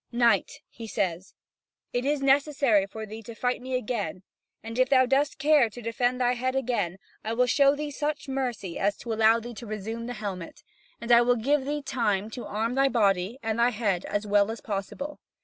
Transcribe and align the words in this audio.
"Knight," 0.11 0.61
he 0.67 0.87
says, 0.87 1.35
"it 1.93 2.05
is 2.05 2.23
necessary 2.23 2.87
for 2.87 3.05
thee 3.05 3.21
to 3.21 3.35
fight 3.35 3.61
me 3.61 3.75
again, 3.75 4.23
and 4.63 4.79
if 4.79 4.89
thou 4.89 5.05
dost 5.05 5.37
care 5.37 5.69
to 5.69 5.79
defend 5.79 6.19
thy 6.19 6.33
head 6.33 6.55
again, 6.55 6.97
I 7.23 7.33
will 7.33 7.45
show 7.45 7.75
thee 7.75 7.91
such 7.91 8.27
mercy 8.27 8.79
as 8.79 8.97
to 8.97 9.13
allow 9.13 9.39
thee 9.39 9.53
to 9.53 9.67
resume 9.67 10.07
the 10.07 10.13
helmet; 10.15 10.63
and 10.99 11.11
I 11.11 11.21
will 11.21 11.35
give 11.35 11.65
thee 11.65 11.83
time 11.83 12.31
to 12.31 12.47
arm 12.47 12.73
thy 12.73 12.89
body 12.89 13.37
and 13.43 13.59
thy 13.59 13.69
head 13.69 14.05
as 14.05 14.25
well 14.25 14.49
as 14.49 14.59
possible. 14.59 15.19